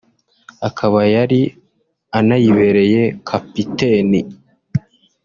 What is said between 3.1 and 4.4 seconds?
kapiteni